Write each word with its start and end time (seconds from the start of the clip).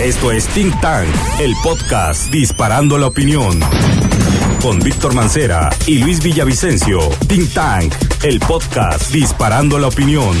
Esto 0.00 0.30
es 0.30 0.46
Think 0.48 0.80
Tank, 0.80 1.08
el 1.40 1.54
podcast 1.62 2.30
disparando 2.30 2.98
la 2.98 3.08
opinión. 3.08 3.58
Con 4.62 4.78
Víctor 4.78 5.12
Mancera 5.12 5.70
y 5.86 5.98
Luis 5.98 6.22
Villavicencio. 6.22 7.00
Think 7.26 7.52
Tank, 7.52 7.94
el 8.22 8.38
podcast 8.38 9.10
disparando 9.10 9.76
la 9.76 9.88
opinión. 9.88 10.36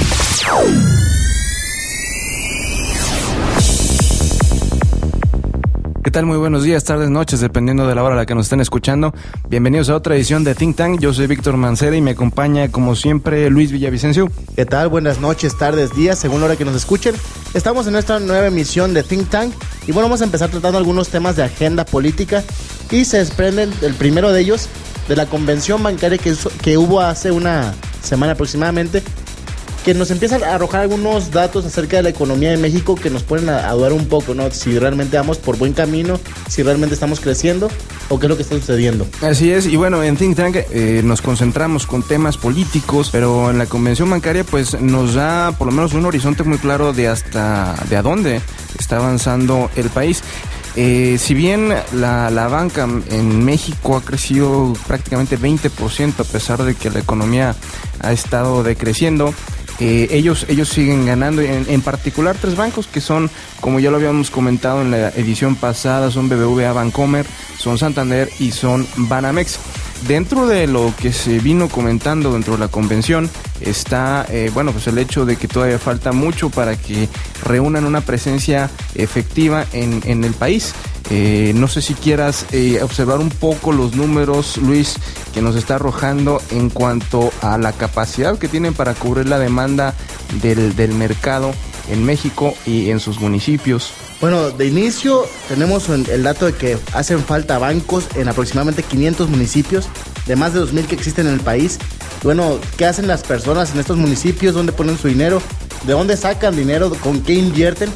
¿Qué 6.08 6.12
tal? 6.12 6.24
Muy 6.24 6.38
buenos 6.38 6.62
días, 6.62 6.84
tardes, 6.84 7.10
noches, 7.10 7.40
dependiendo 7.40 7.86
de 7.86 7.94
la 7.94 8.02
hora 8.02 8.14
a 8.14 8.16
la 8.16 8.24
que 8.24 8.34
nos 8.34 8.46
estén 8.46 8.62
escuchando. 8.62 9.12
Bienvenidos 9.50 9.90
a 9.90 9.94
otra 9.94 10.16
edición 10.16 10.42
de 10.42 10.54
Think 10.54 10.74
Tank. 10.74 11.00
Yo 11.00 11.12
soy 11.12 11.26
Víctor 11.26 11.58
Mancera 11.58 11.94
y 11.96 12.00
me 12.00 12.12
acompaña, 12.12 12.70
como 12.70 12.96
siempre, 12.96 13.50
Luis 13.50 13.72
Villavicencio. 13.72 14.30
¿Qué 14.56 14.64
tal? 14.64 14.88
Buenas 14.88 15.20
noches, 15.20 15.58
tardes, 15.58 15.94
días, 15.94 16.18
según 16.18 16.40
la 16.40 16.46
hora 16.46 16.56
que 16.56 16.64
nos 16.64 16.74
escuchen. 16.74 17.14
Estamos 17.52 17.86
en 17.88 17.92
nuestra 17.92 18.20
nueva 18.20 18.46
emisión 18.46 18.94
de 18.94 19.02
Think 19.02 19.28
Tank 19.28 19.52
y 19.86 19.92
bueno, 19.92 20.08
vamos 20.08 20.22
a 20.22 20.24
empezar 20.24 20.48
tratando 20.48 20.78
algunos 20.78 21.10
temas 21.10 21.36
de 21.36 21.42
agenda 21.42 21.84
política 21.84 22.42
y 22.90 23.04
se 23.04 23.18
desprenden 23.18 23.70
el 23.82 23.92
primero 23.92 24.32
de 24.32 24.40
ellos 24.40 24.70
de 25.08 25.14
la 25.14 25.26
convención 25.26 25.82
bancaria 25.82 26.16
que, 26.16 26.34
que 26.62 26.78
hubo 26.78 27.02
hace 27.02 27.32
una 27.32 27.74
semana 28.02 28.32
aproximadamente 28.32 29.02
que 29.88 29.94
nos 29.94 30.10
empiezan 30.10 30.44
a 30.44 30.54
arrojar 30.54 30.82
algunos 30.82 31.30
datos 31.30 31.64
acerca 31.64 31.96
de 31.96 32.02
la 32.02 32.08
economía 32.10 32.50
de 32.50 32.58
México 32.58 32.94
que 32.94 33.08
nos 33.08 33.22
ponen 33.22 33.48
a, 33.48 33.72
dudar 33.72 33.94
un 33.94 34.06
poco, 34.06 34.34
¿no? 34.34 34.50
Si 34.50 34.78
realmente 34.78 35.16
vamos 35.16 35.38
por 35.38 35.56
buen 35.56 35.72
camino, 35.72 36.20
si 36.46 36.62
realmente 36.62 36.92
estamos 36.92 37.20
creciendo 37.20 37.70
o 38.10 38.18
qué 38.18 38.26
es 38.26 38.28
lo 38.28 38.36
que 38.36 38.42
está 38.42 38.56
sucediendo. 38.56 39.06
Así 39.22 39.50
es, 39.50 39.64
y 39.64 39.76
bueno, 39.76 40.02
en 40.02 40.18
Think 40.18 40.36
Tank 40.36 40.56
eh, 40.56 41.00
nos 41.02 41.22
concentramos 41.22 41.86
con 41.86 42.02
temas 42.02 42.36
políticos, 42.36 43.08
pero 43.10 43.50
en 43.50 43.56
la 43.56 43.64
convención 43.64 44.10
bancaria 44.10 44.44
pues 44.44 44.78
nos 44.78 45.14
da 45.14 45.52
por 45.52 45.68
lo 45.68 45.72
menos 45.72 45.94
un 45.94 46.04
horizonte 46.04 46.42
muy 46.42 46.58
claro 46.58 46.92
de 46.92 47.08
hasta 47.08 47.74
de 47.88 47.96
a 47.96 48.02
dónde 48.02 48.42
está 48.78 48.98
avanzando 48.98 49.70
el 49.74 49.88
país. 49.88 50.22
Eh, 50.76 51.16
si 51.18 51.32
bien 51.32 51.70
la, 51.94 52.28
la, 52.30 52.46
banca 52.48 52.86
en 53.10 53.44
México 53.44 53.96
ha 53.96 54.02
crecido 54.02 54.74
prácticamente 54.86 55.38
20% 55.38 56.20
a 56.20 56.24
pesar 56.24 56.62
de 56.62 56.74
que 56.74 56.90
la 56.90 57.00
economía 57.00 57.56
ha 58.00 58.12
estado 58.12 58.62
decreciendo, 58.62 59.34
eh, 59.80 60.08
ellos, 60.10 60.46
ellos 60.48 60.68
siguen 60.68 61.06
ganando, 61.06 61.40
en, 61.40 61.66
en, 61.68 61.80
particular 61.82 62.36
tres 62.40 62.56
bancos 62.56 62.88
que 62.88 63.00
son, 63.00 63.30
como 63.60 63.78
ya 63.78 63.90
lo 63.90 63.96
habíamos 63.96 64.30
comentado 64.30 64.82
en 64.82 64.90
la 64.90 65.10
edición 65.10 65.54
pasada, 65.54 66.10
son 66.10 66.28
BBVA 66.28 66.72
Bancomer, 66.72 67.26
son 67.58 67.78
Santander 67.78 68.28
y 68.40 68.50
son 68.50 68.86
Banamex. 68.96 69.60
Dentro 70.06 70.46
de 70.46 70.66
lo 70.66 70.94
que 70.96 71.12
se 71.12 71.38
vino 71.38 71.68
comentando 71.68 72.32
dentro 72.32 72.54
de 72.54 72.60
la 72.60 72.68
convención 72.68 73.28
está, 73.60 74.24
eh, 74.30 74.50
bueno, 74.54 74.72
pues 74.72 74.86
el 74.86 74.96
hecho 74.98 75.26
de 75.26 75.36
que 75.36 75.48
todavía 75.48 75.78
falta 75.78 76.12
mucho 76.12 76.50
para 76.50 76.76
que 76.76 77.08
reúnan 77.44 77.84
una 77.84 78.00
presencia 78.00 78.70
efectiva 78.94 79.66
en, 79.72 80.00
en 80.06 80.24
el 80.24 80.34
país. 80.34 80.74
Eh, 81.10 81.52
no 81.54 81.68
sé 81.68 81.80
si 81.82 81.94
quieras 81.94 82.46
eh, 82.52 82.80
observar 82.82 83.18
un 83.18 83.30
poco 83.30 83.72
los 83.72 83.96
números, 83.96 84.58
Luis, 84.58 84.96
que 85.34 85.42
nos 85.42 85.56
está 85.56 85.76
arrojando 85.76 86.40
en 86.50 86.70
cuanto 86.70 87.32
a 87.40 87.58
la 87.58 87.72
capacidad 87.72 88.38
que 88.38 88.48
tienen 88.48 88.74
para 88.74 88.94
cubrir 88.94 89.26
la 89.26 89.38
demanda 89.38 89.94
del, 90.42 90.76
del 90.76 90.92
mercado 90.94 91.52
en 91.90 92.04
México 92.04 92.54
y 92.66 92.90
en 92.90 93.00
sus 93.00 93.20
municipios. 93.20 93.92
Bueno, 94.20 94.50
de 94.50 94.66
inicio 94.66 95.26
tenemos 95.48 95.88
el 95.88 96.22
dato 96.22 96.46
de 96.46 96.54
que 96.54 96.76
hacen 96.92 97.20
falta 97.20 97.58
bancos 97.58 98.04
en 98.16 98.28
aproximadamente 98.28 98.82
500 98.82 99.28
municipios, 99.28 99.88
de 100.26 100.36
más 100.36 100.54
de 100.54 100.60
2.000 100.60 100.86
que 100.86 100.94
existen 100.94 101.26
en 101.26 101.34
el 101.34 101.40
país. 101.40 101.78
Bueno, 102.22 102.58
¿qué 102.76 102.86
hacen 102.86 103.06
las 103.06 103.22
personas 103.22 103.72
en 103.72 103.80
estos 103.80 103.96
municipios? 103.96 104.54
¿Dónde 104.54 104.72
ponen 104.72 104.98
su 104.98 105.08
dinero? 105.08 105.40
¿De 105.86 105.92
dónde 105.92 106.16
sacan 106.16 106.56
dinero? 106.56 106.92
¿Con 107.00 107.22
qué 107.22 107.34
invierten? 107.34 107.90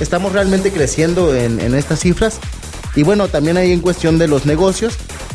Estamos 0.00 0.32
realmente 0.32 0.72
creciendo 0.72 1.34
en, 1.34 1.60
en 1.60 1.74
estas 1.74 2.00
cifras. 2.00 2.40
Y 2.94 3.02
bueno, 3.02 3.28
también 3.28 3.58
hay 3.58 3.72
en 3.72 3.80
cuestión 3.80 4.18
de 4.18 4.28
los 4.28 4.46
negocios. 4.46 4.94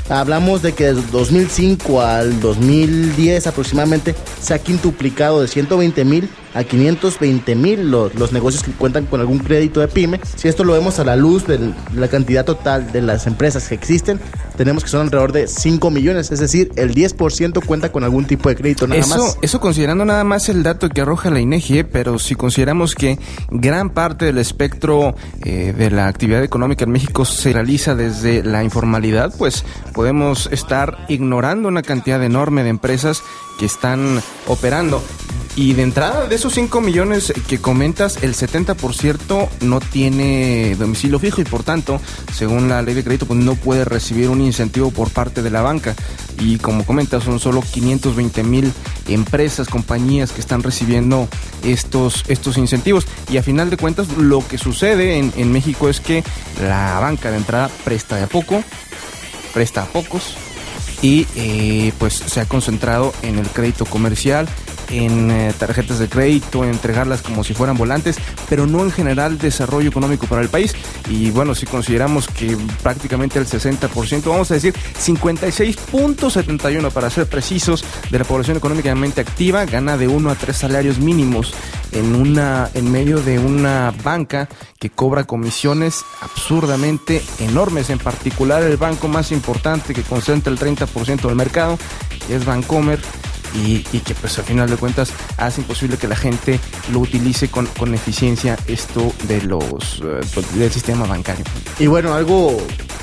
Hablamos 0.09 0.61
de 0.63 0.73
que 0.73 0.93
desde 0.93 1.09
2005 1.11 2.01
al 2.01 2.39
2010 2.39 3.47
aproximadamente 3.47 4.15
se 4.41 4.53
ha 4.53 4.59
quintuplicado 4.59 5.41
de 5.41 5.47
120 5.47 6.05
mil 6.05 6.29
a 6.53 6.63
520 6.63 7.55
mil 7.55 7.89
los, 7.89 8.13
los, 8.15 8.33
negocios 8.33 8.63
que 8.63 8.71
cuentan 8.71 9.05
con 9.05 9.21
algún 9.21 9.39
crédito 9.39 9.79
de 9.79 9.87
pyme. 9.87 10.19
Si 10.35 10.47
esto 10.47 10.63
lo 10.63 10.73
vemos 10.73 10.99
a 10.99 11.05
la 11.05 11.15
luz 11.15 11.47
de 11.47 11.73
la 11.95 12.07
cantidad 12.07 12.43
total 12.43 12.91
de 12.91 13.01
las 13.01 13.25
empresas 13.27 13.67
que 13.69 13.75
existen, 13.75 14.19
tenemos 14.57 14.83
que 14.83 14.89
son 14.89 15.01
alrededor 15.01 15.31
de 15.31 15.47
5 15.47 15.89
millones, 15.89 16.31
es 16.31 16.39
decir, 16.39 16.71
el 16.75 16.93
10% 16.93 17.65
cuenta 17.65 17.91
con 17.91 18.03
algún 18.03 18.25
tipo 18.25 18.49
de 18.49 18.55
crédito 18.55 18.85
nada 18.85 18.99
eso, 18.99 19.17
más. 19.17 19.37
Eso 19.41 19.59
considerando 19.59 20.05
nada 20.05 20.23
más 20.23 20.49
el 20.49 20.63
dato 20.63 20.89
que 20.89 21.01
arroja 21.01 21.29
la 21.29 21.39
INEGI, 21.39 21.79
¿eh? 21.79 21.83
pero 21.83 22.19
si 22.19 22.35
consideramos 22.35 22.95
que 22.95 23.17
gran 23.49 23.89
parte 23.89 24.25
del 24.25 24.37
espectro 24.37 25.15
eh, 25.43 25.73
de 25.75 25.89
la 25.89 26.07
actividad 26.07 26.43
económica 26.43 26.83
en 26.83 26.91
México 26.91 27.25
se 27.25 27.53
realiza 27.53 27.95
desde 27.95 28.43
la 28.43 28.63
informalidad, 28.63 29.33
pues 29.37 29.63
podemos 29.93 30.49
estar 30.51 31.05
ignorando 31.07 31.67
una 31.67 31.81
cantidad 31.81 32.23
enorme 32.23 32.63
de 32.63 32.69
empresas 32.69 33.23
que 33.61 33.67
están 33.67 34.19
operando. 34.47 35.03
Y 35.55 35.73
de 35.73 35.83
entrada, 35.83 36.25
de 36.25 36.33
esos 36.33 36.53
5 36.53 36.81
millones 36.81 37.31
que 37.47 37.59
comentas, 37.59 38.23
el 38.23 38.33
70% 38.33 39.49
no 39.61 39.79
tiene 39.79 40.75
domicilio 40.79 41.19
fijo 41.19 41.41
y 41.41 41.43
por 41.43 41.61
tanto, 41.61 42.01
según 42.33 42.69
la 42.69 42.81
ley 42.81 42.95
de 42.95 43.03
crédito, 43.03 43.27
pues 43.27 43.39
no 43.39 43.53
puede 43.53 43.85
recibir 43.85 44.29
un 44.29 44.41
incentivo 44.41 44.89
por 44.89 45.11
parte 45.11 45.43
de 45.43 45.51
la 45.51 45.61
banca. 45.61 45.93
Y 46.39 46.57
como 46.57 46.87
comentas, 46.87 47.23
son 47.23 47.39
solo 47.39 47.61
520 47.61 48.43
mil 48.43 48.73
empresas, 49.07 49.67
compañías 49.67 50.31
que 50.31 50.41
están 50.41 50.63
recibiendo 50.63 51.27
estos, 51.63 52.23
estos 52.29 52.57
incentivos. 52.57 53.05
Y 53.29 53.37
a 53.37 53.43
final 53.43 53.69
de 53.69 53.77
cuentas, 53.77 54.07
lo 54.17 54.47
que 54.47 54.57
sucede 54.57 55.19
en, 55.19 55.31
en 55.37 55.51
México 55.51 55.87
es 55.87 55.99
que 55.99 56.23
la 56.63 56.99
banca 56.99 57.29
de 57.29 57.37
entrada 57.37 57.69
presta 57.83 58.15
de 58.15 58.23
a 58.23 58.27
poco, 58.27 58.63
presta 59.53 59.83
a 59.83 59.85
pocos 59.85 60.35
y 61.01 61.27
eh, 61.35 61.91
pues 61.97 62.13
se 62.13 62.41
ha 62.41 62.45
concentrado 62.45 63.13
en 63.21 63.37
el 63.37 63.47
crédito 63.47 63.85
comercial, 63.85 64.47
en 64.89 65.31
eh, 65.31 65.53
tarjetas 65.57 65.99
de 65.99 66.09
crédito, 66.09 66.63
en 66.63 66.71
entregarlas 66.71 67.21
como 67.21 67.43
si 67.43 67.53
fueran 67.53 67.77
volantes, 67.77 68.17
pero 68.49 68.65
no 68.67 68.83
en 68.83 68.91
general 68.91 69.37
desarrollo 69.37 69.89
económico 69.89 70.27
para 70.27 70.41
el 70.41 70.49
país. 70.49 70.73
Y 71.09 71.31
bueno, 71.31 71.55
si 71.55 71.65
consideramos 71.65 72.27
que 72.27 72.57
prácticamente 72.83 73.39
el 73.39 73.47
60%, 73.47 74.23
vamos 74.25 74.51
a 74.51 74.55
decir 74.55 74.73
56.71 74.73 76.91
para 76.91 77.09
ser 77.09 77.27
precisos, 77.27 77.85
de 78.09 78.19
la 78.19 78.25
población 78.25 78.57
económicamente 78.57 79.21
activa 79.21 79.65
gana 79.65 79.97
de 79.97 80.07
uno 80.07 80.29
a 80.29 80.35
tres 80.35 80.57
salarios 80.57 80.99
mínimos 80.99 81.53
en 81.91 82.15
una 82.15 82.69
en 82.73 82.91
medio 82.91 83.21
de 83.21 83.39
una 83.39 83.93
banca 84.03 84.47
que 84.79 84.89
cobra 84.89 85.25
comisiones 85.25 86.03
absurdamente 86.21 87.21
enormes, 87.39 87.89
en 87.89 87.99
particular 87.99 88.63
el 88.63 88.77
banco 88.77 89.07
más 89.07 89.31
importante 89.31 89.93
que 89.93 90.03
concentra 90.03 90.51
el 90.51 90.59
30% 90.59 91.21
del 91.21 91.35
mercado, 91.35 91.77
que 92.27 92.35
es 92.35 92.45
Bancomer 92.45 92.99
y, 93.53 93.79
que 93.81 94.15
pues 94.15 94.37
al 94.39 94.45
final 94.45 94.69
de 94.69 94.77
cuentas 94.77 95.11
hace 95.37 95.61
imposible 95.61 95.97
que 95.97 96.07
la 96.07 96.15
gente 96.15 96.59
lo 96.91 96.99
utilice 96.99 97.49
con, 97.49 97.65
con 97.67 97.93
eficiencia 97.93 98.57
esto 98.67 99.13
de 99.27 99.41
los 99.41 99.99
uh, 99.99 100.57
del 100.57 100.71
sistema 100.71 101.05
bancario. 101.05 101.45
Y 101.79 101.87
bueno, 101.87 102.13
algo 102.13 102.57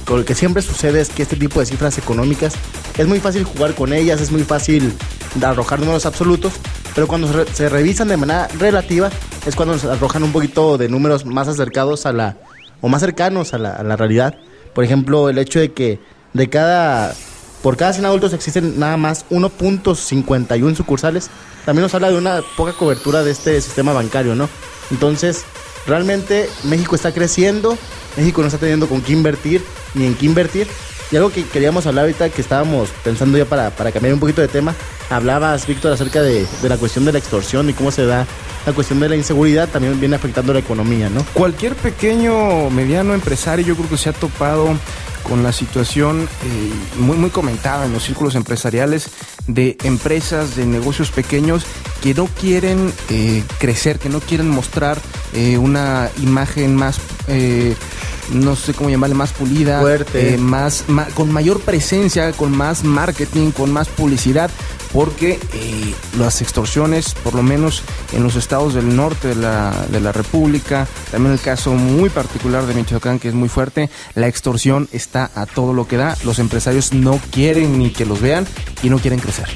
con 0.05 0.21
lo 0.21 0.25
que 0.25 0.35
siempre 0.35 0.63
sucede 0.63 1.01
es 1.01 1.11
que 1.11 1.23
este 1.23 1.37
tipo 1.37 1.61
de 1.61 1.67
cifras 1.67 1.99
económicas 1.99 2.55
es 2.97 3.07
muy 3.07 3.21
fácil 3.21 3.45
jugar 3.45 3.75
con 3.75 3.93
ellas, 3.93 4.21
es 4.21 4.33
muy 4.33 4.43
fácil 4.43 4.93
arrojar 5.43 5.81
números 5.81 6.07
absolutos, 6.07 6.55
pero 6.95 7.07
cuando 7.07 7.29
se, 7.29 7.33
re 7.35 7.47
se 7.53 7.69
revisan 7.69 8.09
de 8.09 8.17
manera 8.17 8.49
relativa 8.59 9.11
es 9.47 9.55
cuando 9.55 9.75
nos 9.75 9.85
arrojan 9.85 10.23
un 10.23 10.33
poquito 10.33 10.79
de 10.79 10.89
números 10.89 11.25
más 11.27 11.49
acercados 11.49 12.07
a 12.07 12.13
la 12.13 12.37
o 12.81 12.89
más 12.89 13.01
cercanos 13.01 13.55
a 13.55 13.59
la, 13.59 13.73
a 13.73 13.83
la 13.83 13.97
realidad. 13.97 14.39
Por 14.75 14.85
ejemplo, 14.85 15.29
el 15.29 15.39
hecho 15.39 15.59
de 15.59 15.73
que 15.73 15.99
de 16.33 16.49
cada 16.49 17.15
por 17.63 17.77
cada 17.77 17.93
100 17.93 18.07
adultos 18.07 18.33
existen 18.33 18.79
nada 18.79 18.97
más 18.97 19.25
1.51 19.31 20.77
sucursales. 20.77 21.31
También 21.65 21.83
nos 21.83 21.95
habla 21.95 22.11
de 22.11 22.17
una 22.17 22.43
poca 22.57 22.73
cobertura 22.73 23.23
de 23.23 23.31
este 23.31 23.61
sistema 23.61 23.93
bancario, 23.93 24.35
¿no? 24.35 24.49
Entonces, 24.91 25.45
realmente 25.87 26.49
México 26.65 26.95
está 26.95 27.13
creciendo, 27.13 27.77
México 28.17 28.41
no 28.41 28.47
está 28.47 28.59
teniendo 28.59 28.89
con 28.89 29.03
qué 29.03 29.13
invertir 29.13 29.63
ni 29.95 30.07
en 30.07 30.15
qué 30.15 30.27
invertir. 30.27 30.67
Y 31.11 31.17
algo 31.17 31.31
que 31.31 31.45
queríamos 31.45 31.87
hablar 31.87 32.05
ahorita, 32.05 32.29
que 32.29 32.43
estábamos 32.43 32.91
pensando 33.03 33.39
ya 33.39 33.47
para, 33.47 33.71
para 33.71 33.91
cambiar 33.93 34.13
un 34.13 34.21
poquito 34.21 34.43
de 34.43 34.49
tema, 34.49 34.75
hablabas, 35.09 35.67
Víctor, 35.67 35.93
acerca 35.93 36.21
de, 36.21 36.47
de 36.61 36.69
la 36.69 36.77
cuestión 36.77 37.07
de 37.07 37.13
la 37.13 37.19
extorsión 37.19 37.71
y 37.71 37.73
cómo 37.73 37.91
se 37.91 38.05
da 38.05 38.27
la 38.67 38.73
cuestión 38.75 39.01
de 39.01 39.09
la 39.09 39.17
inseguridad, 39.17 39.69
también 39.71 39.99
viene 39.99 40.17
afectando 40.17 40.53
la 40.53 40.59
economía, 40.59 41.09
¿no? 41.09 41.25
Cualquier 41.33 41.75
pequeño, 41.75 42.69
mediano 42.69 43.15
empresario 43.15 43.65
yo 43.65 43.75
creo 43.75 43.89
que 43.89 43.97
se 43.97 44.11
ha 44.11 44.13
topado 44.13 44.77
con 45.29 45.43
la 45.43 45.53
situación 45.53 46.23
eh, 46.23 46.99
muy, 47.01 47.17
muy 47.17 47.31
comentada 47.31 47.85
en 47.87 47.93
los 47.93 48.03
círculos 48.05 48.35
empresariales 48.35 49.11
de 49.47 49.77
empresas, 49.85 50.57
de 50.57 50.67
negocios 50.67 51.11
pequeños 51.11 51.65
que 52.03 52.15
no 52.15 52.27
quieren 52.27 52.93
eh, 53.11 53.43
crecer, 53.59 53.99
que 53.99 54.09
no 54.09 54.21
quieren 54.21 54.49
mostrar 54.49 54.99
eh, 55.35 55.59
una 55.59 56.09
imagen 56.23 56.75
más, 56.77 56.99
eh, 57.29 57.75
no 58.33 58.57
sé 58.57 58.75
cómo 58.75 58.91
llamarle, 58.91 59.15
más 59.15 59.33
pulida, 59.33 59.81
Fuerte. 59.81 60.35
eh, 60.35 60.39
más, 60.39 60.85
ma- 60.89 61.07
con 61.15 61.31
mayor 61.33 61.61
presencia, 61.61 62.33
con 62.33 62.57
más 62.57 62.85
marketing, 62.85 63.51
con 63.51 63.73
más 63.73 63.89
publicidad, 63.89 64.51
porque 64.99 65.39
eh, 65.53 65.95
las 66.19 66.43
extorsiones, 66.43 67.15
por 67.15 67.33
lo 67.33 67.45
menos 67.45 67.85
en 68.13 68.25
los 68.25 68.35
estados 68.35 68.75
del 68.75 68.97
norte 68.97 69.29
de 69.29 69.37
la, 69.37 69.87
de 69.93 70.01
la 70.01 70.11
República, 70.11 70.89
también 71.13 71.35
el 71.35 71.41
caso 71.41 71.71
muy 71.71 72.11
particular 72.11 72.67
de 72.67 72.75
Michoacán, 72.75 73.21
que 73.21 73.29
es 73.29 73.35
muy 73.35 73.49
fuerte, 73.49 73.91
la 74.17 74.27
extorsión 74.27 74.89
está 74.91 75.31
a 75.37 75.47
todo 75.47 75.73
lo 75.73 75.87
que 75.87 75.99
da, 75.99 76.19
los 76.25 76.41
empresarios 76.41 76.93
no 76.93 77.21
quieren 77.31 77.79
ni 77.79 77.91
que 77.91 78.07
los 78.07 78.21
vean 78.21 78.45
y 78.83 78.91
no 78.91 78.99
quieren 78.99 79.21
crecer. 79.21 79.47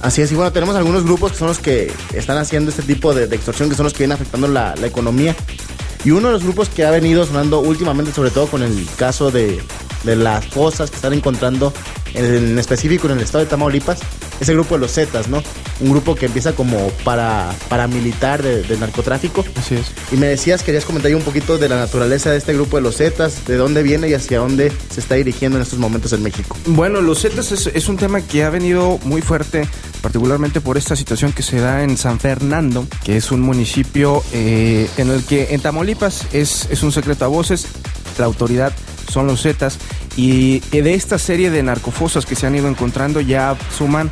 Así 0.00 0.22
es, 0.22 0.32
y 0.32 0.36
bueno, 0.36 0.50
tenemos 0.52 0.74
algunos 0.74 1.04
grupos 1.04 1.32
que 1.32 1.38
son 1.38 1.48
los 1.48 1.58
que 1.58 1.92
están 2.14 2.38
haciendo 2.38 2.70
este 2.70 2.82
tipo 2.82 3.12
de, 3.12 3.26
de 3.26 3.36
extorsión, 3.36 3.68
que 3.68 3.74
son 3.74 3.84
los 3.84 3.92
que 3.92 4.04
vienen 4.04 4.14
afectando 4.14 4.48
la, 4.48 4.74
la 4.74 4.86
economía. 4.86 5.36
Y 6.02 6.12
uno 6.12 6.28
de 6.28 6.32
los 6.32 6.44
grupos 6.44 6.70
que 6.70 6.86
ha 6.86 6.90
venido 6.90 7.26
sonando 7.26 7.60
últimamente, 7.60 8.10
sobre 8.10 8.30
todo 8.30 8.46
con 8.46 8.62
el 8.62 8.88
caso 8.96 9.30
de, 9.30 9.62
de 10.04 10.16
las 10.16 10.46
cosas 10.46 10.88
que 10.88 10.96
están 10.96 11.12
encontrando 11.12 11.74
en, 12.14 12.58
específico 12.58 13.06
en 13.06 13.18
el 13.18 13.24
estado 13.24 13.44
de 13.44 13.50
Tamaulipas, 13.50 14.00
es 14.40 14.48
el 14.48 14.54
grupo 14.54 14.74
de 14.74 14.80
los 14.80 14.92
Zetas, 14.92 15.28
¿no? 15.28 15.42
Un 15.80 15.90
grupo 15.90 16.14
que 16.14 16.26
empieza 16.26 16.52
como 16.54 16.88
para 17.04 17.54
paramilitar 17.68 18.42
de, 18.42 18.62
del 18.62 18.80
narcotráfico. 18.80 19.44
Así 19.56 19.74
es. 19.74 19.86
Y 20.12 20.16
me 20.16 20.26
decías, 20.26 20.62
querías 20.62 20.84
comentar 20.84 21.14
un 21.14 21.22
poquito 21.22 21.58
de 21.58 21.68
la 21.68 21.76
naturaleza 21.76 22.30
de 22.30 22.38
este 22.38 22.54
grupo 22.54 22.76
de 22.76 22.82
los 22.82 22.96
Zetas, 22.96 23.46
de 23.46 23.56
dónde 23.56 23.82
viene 23.82 24.08
y 24.08 24.14
hacia 24.14 24.38
dónde 24.38 24.72
se 24.90 25.00
está 25.00 25.16
dirigiendo 25.16 25.58
en 25.58 25.62
estos 25.62 25.78
momentos 25.78 26.12
en 26.12 26.22
México. 26.22 26.56
Bueno, 26.66 27.00
los 27.00 27.20
Zetas 27.20 27.52
es, 27.52 27.66
es 27.66 27.88
un 27.88 27.96
tema 27.96 28.22
que 28.22 28.44
ha 28.44 28.50
venido 28.50 28.98
muy 29.04 29.20
fuerte, 29.20 29.68
particularmente 30.00 30.60
por 30.60 30.78
esta 30.78 30.96
situación 30.96 31.32
que 31.32 31.42
se 31.42 31.60
da 31.60 31.82
en 31.82 31.96
San 31.96 32.18
Fernando, 32.18 32.86
que 33.04 33.16
es 33.16 33.30
un 33.30 33.40
municipio 33.40 34.22
eh, 34.32 34.88
en 34.96 35.10
el 35.10 35.24
que 35.24 35.48
en 35.54 35.60
Tamaulipas 35.60 36.26
es, 36.32 36.68
es 36.70 36.82
un 36.82 36.92
secreto 36.92 37.24
a 37.24 37.28
voces, 37.28 37.66
la 38.18 38.26
autoridad 38.26 38.72
son 39.10 39.26
los 39.26 39.42
Zetas, 39.42 39.78
y 40.16 40.60
de 40.70 40.94
esta 40.94 41.18
serie 41.18 41.50
de 41.50 41.62
narcofosas 41.62 42.26
que 42.26 42.34
se 42.34 42.46
han 42.46 42.54
ido 42.54 42.68
encontrando 42.68 43.20
ya 43.20 43.56
suman 43.76 44.10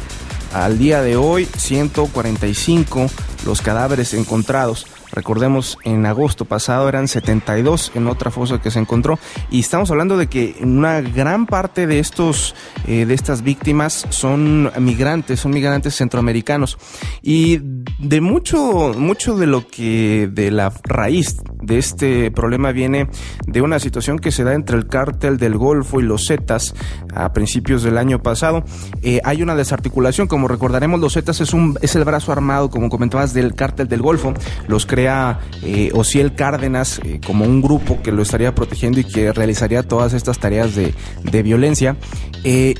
al 0.52 0.78
día 0.78 1.02
de 1.02 1.16
hoy 1.16 1.44
145 1.44 3.08
los 3.44 3.62
cadáveres 3.62 4.14
encontrados. 4.14 4.86
Recordemos, 5.10 5.78
en 5.84 6.04
agosto 6.04 6.44
pasado 6.44 6.88
eran 6.88 7.08
72 7.08 7.92
en 7.94 8.08
otra 8.08 8.30
fosa 8.30 8.60
que 8.60 8.70
se 8.70 8.78
encontró 8.78 9.18
y 9.50 9.60
estamos 9.60 9.90
hablando 9.90 10.18
de 10.18 10.26
que 10.26 10.56
una 10.60 11.00
gran 11.00 11.46
parte 11.46 11.86
de 11.86 11.98
estos 11.98 12.54
eh, 12.86 13.06
de 13.06 13.14
estas 13.14 13.42
víctimas 13.42 14.06
son 14.10 14.70
migrantes, 14.78 15.40
son 15.40 15.52
migrantes 15.52 15.96
centroamericanos 15.96 16.76
y 17.22 17.58
de 17.98 18.20
mucho 18.20 18.94
mucho 18.96 19.36
de 19.36 19.46
lo 19.46 19.66
que 19.66 20.28
de 20.32 20.50
la 20.50 20.72
raíz 20.84 21.36
de 21.60 21.78
este 21.78 22.30
problema 22.30 22.72
viene 22.72 23.08
de 23.46 23.60
una 23.60 23.78
situación 23.78 24.18
que 24.18 24.30
se 24.30 24.44
da 24.44 24.54
entre 24.54 24.76
el 24.76 24.86
cártel 24.86 25.36
del 25.38 25.56
Golfo 25.56 26.00
y 26.00 26.04
los 26.04 26.26
Zetas 26.26 26.74
a 27.14 27.32
principios 27.32 27.82
del 27.82 27.98
año 27.98 28.22
pasado. 28.22 28.64
Eh, 29.02 29.20
hay 29.24 29.42
una 29.42 29.54
desarticulación, 29.54 30.28
como 30.28 30.48
recordaremos, 30.48 31.00
los 31.00 31.14
Zetas 31.14 31.40
es, 31.40 31.52
un, 31.52 31.76
es 31.82 31.96
el 31.96 32.04
brazo 32.04 32.32
armado, 32.32 32.70
como 32.70 32.88
comentabas, 32.88 33.34
del 33.34 33.54
cártel 33.54 33.88
del 33.88 34.02
Golfo. 34.02 34.34
Los 34.66 34.86
crea 34.86 35.40
eh, 35.62 35.90
Ociel 35.94 36.34
Cárdenas 36.34 37.00
eh, 37.04 37.20
como 37.26 37.44
un 37.44 37.60
grupo 37.60 38.00
que 38.02 38.12
lo 38.12 38.22
estaría 38.22 38.54
protegiendo 38.54 39.00
y 39.00 39.04
que 39.04 39.32
realizaría 39.32 39.82
todas 39.82 40.14
estas 40.14 40.38
tareas 40.38 40.74
de, 40.74 40.94
de 41.24 41.42
violencia. 41.42 41.96
Eh, 42.44 42.74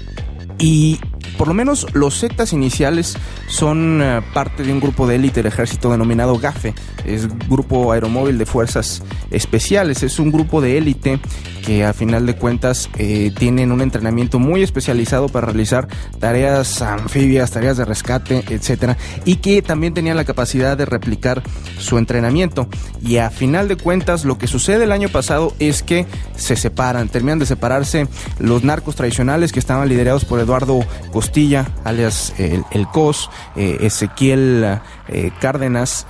y 0.59 0.99
por 1.37 1.49
lo 1.49 1.55
menos 1.55 1.87
los 1.95 2.19
Zetas 2.19 2.53
iniciales 2.53 3.17
son 3.49 4.01
eh, 4.03 4.21
parte 4.33 4.63
de 4.63 4.73
un 4.73 4.81
grupo 4.81 5.07
de 5.07 5.17
élite 5.17 5.43
del 5.43 5.53
ejército 5.53 5.91
denominado 5.91 6.39
GAFE, 6.39 6.75
es 7.05 7.29
Grupo 7.49 7.93
Aeromóvil 7.93 8.39
de 8.39 8.47
Fuerzas 8.47 9.03
Especiales, 9.31 10.03
es 10.03 10.19
un 10.19 10.33
grupo 10.33 10.61
de 10.61 10.79
élite 10.79 11.21
que 11.69 11.85
a 11.85 11.93
final 11.93 12.25
de 12.25 12.35
cuentas 12.35 12.89
eh, 12.97 13.31
tienen 13.39 13.73
un 13.73 13.83
entrenamiento 13.83 14.39
muy 14.39 14.63
especializado 14.63 15.29
para 15.29 15.49
realizar 15.49 15.87
tareas 16.19 16.81
anfibias, 16.81 17.51
tareas 17.51 17.77
de 17.77 17.85
rescate, 17.85 18.43
etcétera, 18.49 18.97
y 19.27 19.37
que 19.37 19.61
también 19.61 19.93
tenían 19.93 20.17
la 20.17 20.25
capacidad 20.25 20.79
de 20.79 20.87
replicar 20.87 21.43
su 21.79 21.99
entrenamiento. 21.99 22.69
Y 23.03 23.19
a 23.19 23.29
final 23.29 23.69
de 23.69 23.77
cuentas, 23.77 24.25
lo 24.25 24.39
que 24.39 24.47
sucede 24.47 24.85
el 24.85 24.93
año 24.93 25.11
pasado 25.11 25.55
es 25.59 25.83
que 25.83 26.07
se 26.37 26.57
separan, 26.57 27.09
terminan 27.09 27.39
de 27.39 27.47
separarse 27.47 28.09
los 28.39 28.65
narcos 28.65 28.97
tradicionales 28.97 29.53
que 29.53 29.59
estaban 29.59 29.89
liderados 29.89 30.25
por 30.25 30.41
Eduardo 30.41 30.81
Costilla, 31.19 31.67
alias 31.83 32.33
eh, 32.39 32.55
el, 32.55 32.65
el 32.71 32.87
COS, 32.87 33.29
eh, 33.57 33.79
Ezequiel 33.81 34.79
eh, 35.09 35.33
Cárdenas, 35.41 36.07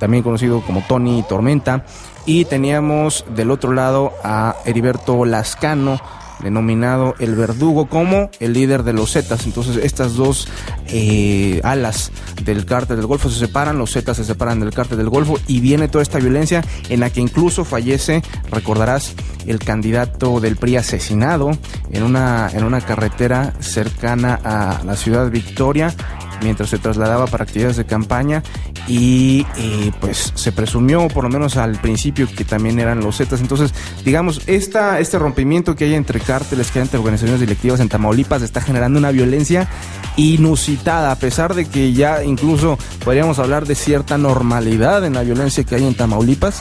también 0.00 0.24
conocido 0.24 0.60
como 0.62 0.82
Tony 0.88 1.22
Tormenta, 1.28 1.84
y 2.26 2.44
teníamos 2.46 3.24
del 3.28 3.52
otro 3.52 3.72
lado 3.72 4.12
a 4.24 4.56
Heriberto 4.64 5.24
Lascano, 5.24 6.00
denominado 6.42 7.14
el 7.18 7.34
verdugo 7.34 7.86
como 7.86 8.30
el 8.40 8.52
líder 8.52 8.82
de 8.82 8.92
los 8.92 9.12
Zetas. 9.12 9.46
Entonces 9.46 9.76
estas 9.82 10.14
dos 10.14 10.48
eh, 10.86 11.60
alas 11.64 12.10
del 12.44 12.64
cártel 12.64 12.96
del 12.96 13.06
Golfo 13.06 13.30
se 13.30 13.38
separan, 13.38 13.78
los 13.78 13.92
Zetas 13.92 14.16
se 14.16 14.24
separan 14.24 14.60
del 14.60 14.72
cártel 14.72 14.98
del 14.98 15.08
Golfo 15.08 15.38
y 15.46 15.60
viene 15.60 15.88
toda 15.88 16.02
esta 16.02 16.18
violencia 16.18 16.64
en 16.88 17.00
la 17.00 17.10
que 17.10 17.20
incluso 17.20 17.64
fallece, 17.64 18.22
recordarás, 18.50 19.14
el 19.46 19.58
candidato 19.58 20.40
del 20.40 20.56
PRI 20.56 20.76
asesinado 20.76 21.50
en 21.90 22.02
una, 22.02 22.48
en 22.52 22.64
una 22.64 22.80
carretera 22.80 23.54
cercana 23.60 24.38
a 24.44 24.82
la 24.84 24.96
ciudad 24.96 25.30
Victoria 25.30 25.94
mientras 26.42 26.70
se 26.70 26.78
trasladaba 26.78 27.26
para 27.26 27.44
actividades 27.44 27.76
de 27.76 27.86
campaña 27.86 28.42
y 28.88 29.46
eh, 29.56 29.92
pues 30.00 30.32
se 30.34 30.50
presumió 30.52 31.06
por 31.08 31.24
lo 31.24 31.30
menos 31.30 31.56
al 31.56 31.80
principio 31.80 32.28
que 32.34 32.44
también 32.44 32.78
eran 32.78 33.00
los 33.00 33.18
Zetas. 33.18 33.40
Entonces, 33.40 33.72
digamos, 34.04 34.42
esta, 34.46 34.98
este 34.98 35.18
rompimiento 35.18 35.76
que 35.76 35.84
hay 35.84 35.94
entre 35.94 36.20
cárteles, 36.20 36.70
que 36.70 36.80
hay 36.80 36.84
entre 36.84 36.98
organizaciones 36.98 37.40
directivas 37.40 37.80
en 37.80 37.88
Tamaulipas 37.88 38.42
está 38.42 38.60
generando 38.60 38.98
una 38.98 39.10
violencia 39.10 39.68
inusitada, 40.16 41.12
a 41.12 41.16
pesar 41.16 41.54
de 41.54 41.66
que 41.66 41.92
ya 41.92 42.24
incluso 42.24 42.78
podríamos 43.04 43.38
hablar 43.38 43.66
de 43.66 43.74
cierta 43.74 44.18
normalidad 44.18 45.04
en 45.04 45.14
la 45.14 45.22
violencia 45.22 45.64
que 45.64 45.76
hay 45.76 45.86
en 45.86 45.94
Tamaulipas. 45.94 46.60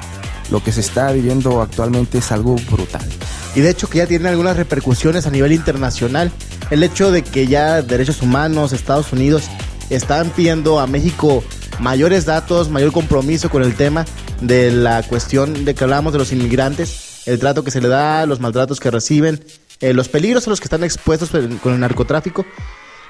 Lo 0.52 0.62
que 0.62 0.72
se 0.74 0.82
está 0.82 1.12
viviendo 1.14 1.62
actualmente 1.62 2.18
es 2.18 2.32
algo 2.32 2.56
brutal. 2.70 3.08
y 3.56 3.62
de 3.62 3.70
hecho 3.70 3.90
que 3.90 4.00
ya 4.00 4.08
tiene 4.08 4.30
algunas 4.30 4.58
repercusiones 4.58 5.26
a 5.26 5.30
nivel 5.32 5.54
internacional. 5.54 6.32
El 6.70 6.84
hecho 6.84 7.12
de 7.12 7.22
que 7.22 7.48
ya 7.48 7.82
derechos 7.82 8.22
humanos, 8.22 8.74
Estados 8.74 9.12
Unidos, 9.12 9.44
están 9.90 10.30
pidiendo 10.30 10.80
a 10.80 10.88
México 10.88 11.44
mayores 11.82 12.26
datos, 12.26 12.70
mayor 12.70 12.92
compromiso 12.92 13.50
con 13.50 13.64
el 13.64 13.76
tema 13.76 14.06
de 14.40 14.72
la 14.72 15.04
cuestión 15.04 15.66
de 15.66 15.74
que 15.76 15.84
hablábamos 15.84 16.14
de 16.14 16.20
los 16.20 16.32
inmigrantes, 16.32 17.24
el 17.26 17.40
trato 17.40 17.64
que 17.64 17.72
se 17.72 17.82
le 17.82 17.88
da, 17.88 18.26
los 18.26 18.40
maltratos 18.40 18.80
que 18.80 18.92
reciben, 18.92 19.44
eh, 19.82 19.94
los 19.94 20.08
peligros 20.08 20.48
a 20.48 20.52
los 20.52 20.60
que 20.60 20.66
están 20.66 20.84
expuestos 20.84 21.32
con 21.62 21.74
el 21.74 21.80
narcotráfico. 21.80 22.46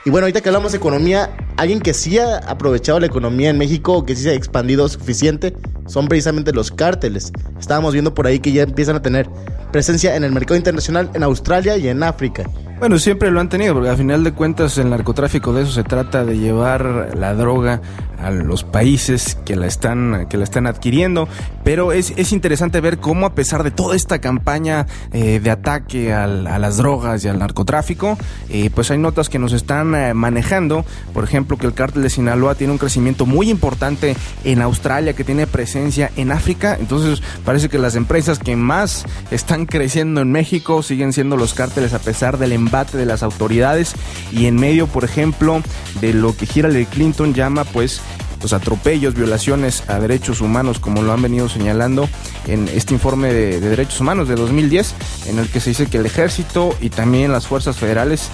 Y 0.04 0.10
bueno, 0.10 0.26
ahorita 0.26 0.42
que 0.42 0.50
hablamos 0.50 0.72
de 0.72 0.80
economía, 0.80 1.36
alguien 1.58 1.80
que 1.80 1.94
sí 1.94 2.18
ha 2.18 2.38
aprovechado 2.38 3.00
la 3.00 3.06
economía 3.06 3.50
en 3.50 3.58
México, 3.60 4.04
que 4.04 4.16
sí 4.16 4.24
se 4.24 4.32
ha 4.32 4.34
expandido 4.34 4.88
suficiente, 4.90 5.54
son 5.86 6.08
precisamente 6.08 6.54
los 6.54 6.72
cárteles. 6.72 7.32
Estábamos 7.60 7.94
viendo 7.94 8.14
por 8.14 8.26
ahí 8.26 8.40
que 8.40 8.52
ya 8.52 8.64
empiezan 8.64 8.96
a 8.96 9.02
tener 9.02 9.30
presencia 9.72 10.16
en 10.16 10.24
el 10.24 10.32
mercado 10.32 10.56
internacional 10.56 11.12
en 11.14 11.22
Australia 11.24 11.78
y 11.78 11.88
en 11.88 12.02
África. 12.02 12.50
Bueno, 12.80 12.98
siempre 12.98 13.30
lo 13.30 13.40
han 13.40 13.48
tenido, 13.48 13.76
porque 13.76 13.90
al 13.90 13.98
final 13.98 14.24
de 14.24 14.34
cuentas 14.34 14.76
el 14.80 14.90
narcotráfico 14.90 15.54
de 15.54 15.62
eso 15.62 15.72
se 15.72 15.84
trata 15.84 16.26
de 16.26 16.40
llevar 16.40 17.12
la 17.16 17.36
droga 17.36 17.80
a 18.22 18.32
los 18.32 18.64
países 18.64 19.38
que 19.46 19.56
la 19.56 19.68
están, 19.68 20.28
que 20.30 20.38
la 20.38 20.44
están 20.44 20.68
adquiriendo. 20.68 21.28
Pero 21.64 21.92
es, 21.92 22.14
es 22.16 22.32
interesante 22.32 22.82
ver 22.82 23.00
cómo 23.00 23.26
a 23.26 23.36
pesar 23.36 23.64
de 23.64 23.72
toda 23.72 23.96
esta 23.96 24.20
campaña 24.20 24.88
eh, 25.14 25.40
de 25.40 25.50
ataque 25.50 26.14
a 26.14 26.28
las 26.28 26.78
drogas 26.78 27.24
y 27.24 27.28
al 27.28 27.40
narcotráfico, 27.40 28.18
eh, 28.50 28.70
pues 28.74 28.92
hay 28.92 28.98
notas 28.98 29.30
que 29.30 29.40
nos 29.40 29.54
están 29.54 29.94
eh, 29.96 30.14
manejando. 30.14 30.86
Por 31.14 31.24
ejemplo, 31.24 31.58
que 31.58 31.68
el 31.68 31.74
cártel 31.74 32.04
de 32.04 32.10
Sinaloa 32.10 32.56
tiene 32.56 32.74
un 32.74 32.80
crecimiento 32.80 33.26
muy 33.26 33.50
importante 33.50 34.16
en 34.44 34.62
Australia, 34.62 35.14
que 35.14 35.24
tiene 35.24 35.48
presencia 35.48 36.12
en 36.16 36.32
África. 36.32 36.78
Entonces 36.80 37.22
parece 37.46 37.70
que 37.70 37.78
las 37.78 37.96
empresas 37.96 38.40
que 38.40 38.56
más 38.56 39.06
están 39.32 39.66
creciendo 39.66 40.22
en 40.22 40.32
México 40.32 40.84
siguen 40.84 41.14
siendo 41.14 41.38
los 41.38 41.54
cárteles 41.54 41.94
a 41.94 42.00
pesar 42.00 42.38
del 42.38 42.52
embate 42.52 42.98
de 42.98 43.06
las 43.06 43.24
autoridades 43.24 43.96
y 44.32 44.46
en 44.46 44.56
medio, 44.56 44.88
por 44.88 45.04
ejemplo, 45.04 45.62
de 46.00 46.14
lo 46.14 46.36
que 46.36 46.48
Hillary 46.54 46.86
Clinton 46.86 47.34
llama 47.34 47.64
pues 47.64 48.02
pues 48.42 48.54
atropellos, 48.54 49.14
violaciones 49.14 49.84
a 49.88 50.00
derechos 50.00 50.42
humanos, 50.42 50.80
como 50.80 51.02
lo 51.02 51.14
han 51.14 51.22
venido 51.22 51.48
señalando 51.48 52.10
en 52.48 52.68
este 52.68 52.94
informe 52.94 53.34
de, 53.34 53.62
de 53.62 53.70
derechos 53.70 54.02
humanos 54.02 54.28
de 54.28 54.36
2010, 54.36 54.96
en 55.28 55.40
el 55.40 55.48
que 55.48 55.62
se 55.62 55.70
dice 55.70 55.86
que 55.86 55.98
el 55.98 56.06
ejército 56.06 56.76
y 56.82 56.90
también 56.90 57.32
las 57.32 57.48
fuerzas 57.48 57.78
federales 57.78 58.30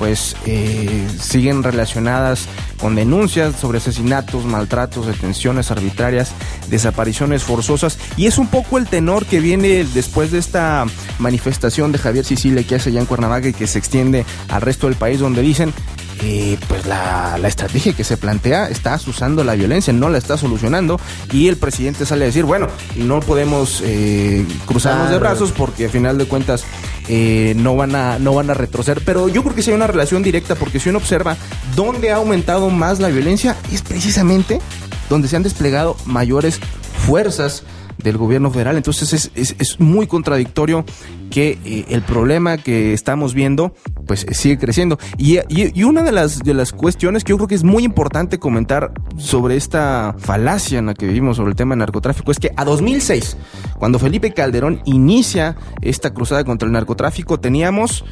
pues 0.00 0.34
eh, 0.46 1.06
siguen 1.20 1.62
relacionadas 1.62 2.46
con 2.80 2.94
denuncias 2.94 3.54
sobre 3.56 3.76
asesinatos, 3.76 4.46
maltratos, 4.46 5.06
detenciones 5.06 5.70
arbitrarias, 5.70 6.32
desapariciones 6.70 7.42
forzosas. 7.42 7.98
Y 8.16 8.26
es 8.26 8.38
un 8.38 8.46
poco 8.46 8.78
el 8.78 8.86
tenor 8.86 9.26
que 9.26 9.40
viene 9.40 9.84
después 9.92 10.30
de 10.30 10.38
esta 10.38 10.86
manifestación 11.18 11.92
de 11.92 11.98
Javier 11.98 12.24
Sicilia 12.24 12.64
que 12.64 12.76
hace 12.76 12.88
allá 12.88 13.00
en 13.00 13.04
Cuernavaca 13.04 13.48
y 13.48 13.52
que 13.52 13.66
se 13.66 13.78
extiende 13.78 14.24
al 14.48 14.62
resto 14.62 14.86
del 14.86 14.96
país, 14.96 15.20
donde 15.20 15.42
dicen 15.42 15.74
eh, 16.22 16.58
pues 16.68 16.86
la, 16.86 17.38
la, 17.38 17.48
estrategia 17.48 17.94
que 17.94 18.04
se 18.04 18.16
plantea 18.16 18.68
está 18.68 18.98
usando 19.06 19.42
la 19.42 19.54
violencia, 19.54 19.92
no 19.92 20.08
la 20.10 20.18
está 20.18 20.36
solucionando 20.36 21.00
y 21.32 21.48
el 21.48 21.56
presidente 21.56 22.04
sale 22.04 22.24
a 22.24 22.26
decir, 22.26 22.44
bueno, 22.44 22.68
no 22.96 23.20
podemos 23.20 23.82
eh, 23.84 24.46
cruzarnos 24.66 25.10
de 25.10 25.18
brazos 25.18 25.52
porque 25.52 25.86
a 25.86 25.88
final 25.88 26.18
de 26.18 26.26
cuentas 26.26 26.64
eh, 27.08 27.54
no, 27.56 27.74
van 27.74 27.94
a, 27.94 28.18
no 28.18 28.34
van 28.34 28.50
a 28.50 28.54
retroceder, 28.54 29.02
pero 29.04 29.28
yo 29.28 29.42
creo 29.42 29.54
que 29.54 29.62
sí 29.62 29.70
hay 29.70 29.76
una 29.76 29.86
relación 29.86 30.22
directa 30.22 30.54
porque 30.56 30.78
si 30.78 30.90
uno 30.90 30.98
observa 30.98 31.36
dónde 31.74 32.12
ha 32.12 32.16
aumentado 32.16 32.68
más 32.68 33.00
la 33.00 33.08
violencia 33.08 33.56
es 33.72 33.82
precisamente 33.82 34.60
donde 35.08 35.26
se 35.26 35.36
han 35.36 35.42
desplegado 35.42 35.96
mayores 36.04 36.60
fuerzas 37.06 37.64
del 38.02 38.16
gobierno 38.16 38.50
federal. 38.50 38.76
Entonces 38.76 39.30
es, 39.34 39.54
es, 39.58 39.80
muy 39.80 40.06
contradictorio 40.06 40.84
que 41.30 41.58
eh, 41.64 41.84
el 41.88 42.02
problema 42.02 42.58
que 42.58 42.92
estamos 42.92 43.34
viendo 43.34 43.74
pues 44.06 44.26
sigue 44.32 44.58
creciendo. 44.58 44.98
Y, 45.16 45.38
y, 45.48 45.78
y, 45.78 45.84
una 45.84 46.02
de 46.02 46.12
las, 46.12 46.40
de 46.40 46.54
las 46.54 46.72
cuestiones 46.72 47.24
que 47.24 47.30
yo 47.30 47.36
creo 47.36 47.48
que 47.48 47.54
es 47.54 47.64
muy 47.64 47.84
importante 47.84 48.38
comentar 48.38 48.92
sobre 49.16 49.56
esta 49.56 50.14
falacia 50.18 50.78
en 50.78 50.86
la 50.86 50.94
que 50.94 51.06
vivimos 51.06 51.36
sobre 51.36 51.50
el 51.50 51.56
tema 51.56 51.72
del 51.72 51.80
narcotráfico 51.80 52.30
es 52.32 52.38
que 52.38 52.50
a 52.56 52.64
2006, 52.64 53.36
cuando 53.78 53.98
Felipe 53.98 54.32
Calderón 54.32 54.82
inicia 54.84 55.56
esta 55.80 56.12
cruzada 56.12 56.44
contra 56.44 56.66
el 56.66 56.72
narcotráfico, 56.72 57.38
teníamos 57.38 58.04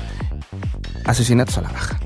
asesinatos 1.04 1.58
a 1.58 1.62
la 1.62 1.70
baja 1.70 1.98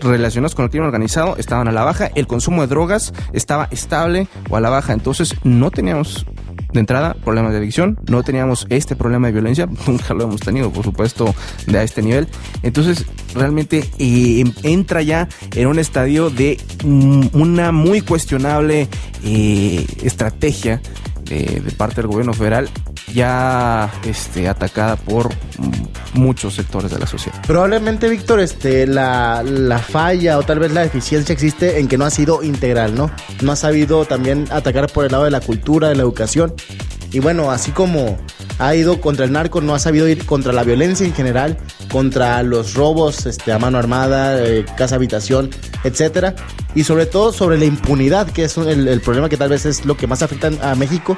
relacionados 0.00 0.54
con 0.54 0.64
el 0.64 0.70
crimen 0.70 0.86
organizado 0.86 1.36
estaban 1.36 1.68
a 1.68 1.72
la 1.72 1.84
baja, 1.84 2.10
el 2.14 2.26
consumo 2.26 2.62
de 2.62 2.68
drogas 2.68 3.12
estaba 3.32 3.68
estable 3.70 4.28
o 4.48 4.56
a 4.56 4.60
la 4.60 4.70
baja, 4.70 4.92
entonces 4.92 5.34
no 5.44 5.70
teníamos 5.70 6.26
de 6.72 6.80
entrada 6.80 7.14
problemas 7.14 7.52
de 7.52 7.58
adicción, 7.58 7.98
no 8.08 8.22
teníamos 8.22 8.66
este 8.70 8.96
problema 8.96 9.28
de 9.28 9.32
violencia, 9.32 9.68
nunca 9.86 10.14
lo 10.14 10.24
hemos 10.24 10.40
tenido, 10.40 10.70
por 10.72 10.84
supuesto, 10.84 11.34
de 11.66 11.78
a 11.78 11.82
este 11.82 12.02
nivel. 12.02 12.28
Entonces, 12.62 13.06
realmente 13.34 13.84
eh, 13.98 14.44
entra 14.62 15.02
ya 15.02 15.28
en 15.54 15.66
un 15.66 15.78
estadio 15.78 16.30
de 16.30 16.58
mm, 16.84 17.28
una 17.32 17.72
muy 17.72 18.00
cuestionable 18.00 18.88
eh, 19.24 19.86
estrategia 20.02 20.80
de, 21.30 21.62
parte 21.76 21.96
del 21.96 22.08
gobierno 22.08 22.34
federal 22.34 22.68
ya 23.14 23.90
este, 24.04 24.48
atacada 24.48 24.96
por 24.96 25.30
muchos 26.14 26.54
sectores 26.54 26.90
de 26.90 26.98
la 26.98 27.06
sociedad. 27.06 27.40
Probablemente, 27.46 28.08
Víctor, 28.08 28.40
este, 28.40 28.86
la, 28.86 29.42
la, 29.42 29.78
falla 29.78 30.38
o 30.38 30.42
tal 30.42 30.58
vez 30.58 30.72
la 30.72 30.82
deficiencia 30.82 31.32
existe 31.32 31.78
en 31.78 31.88
que 31.88 31.96
no 31.96 32.04
ha 32.04 32.10
sido 32.10 32.42
integral, 32.42 32.94
¿no? 32.94 33.10
No 33.42 33.52
ha 33.52 33.56
sabido 33.56 34.04
también 34.04 34.46
atacar 34.50 34.90
por 34.90 35.04
el 35.04 35.12
lado 35.12 35.24
de 35.24 35.30
la 35.30 35.40
cultura, 35.40 35.88
de 35.88 35.94
la 35.94 36.02
educación. 36.02 36.54
Y 37.12 37.18
bueno, 37.20 37.50
así 37.50 37.72
como 37.72 38.18
ha 38.58 38.74
ido 38.74 39.00
contra 39.00 39.24
el 39.24 39.32
narco, 39.32 39.60
no 39.60 39.74
ha 39.74 39.78
sabido 39.78 40.06
ir 40.06 40.26
contra 40.26 40.52
la 40.52 40.62
violencia 40.62 41.06
en 41.06 41.14
general, 41.14 41.58
contra 41.90 42.42
los 42.42 42.74
robos 42.74 43.26
este, 43.26 43.52
a 43.52 43.58
mano 43.58 43.78
armada, 43.78 44.44
eh, 44.44 44.64
casa 44.76 44.96
habitación, 44.96 45.50
etcétera, 45.84 46.34
y 46.74 46.84
sobre 46.84 47.06
todo 47.06 47.32
sobre 47.32 47.58
la 47.58 47.64
impunidad, 47.64 48.30
que 48.30 48.44
es 48.44 48.56
el, 48.56 48.88
el 48.88 49.00
problema 49.00 49.28
que 49.28 49.36
tal 49.36 49.48
vez 49.48 49.66
es 49.66 49.84
lo 49.84 49.96
que 49.96 50.06
más 50.06 50.22
afecta 50.22 50.50
a 50.62 50.74
México, 50.74 51.16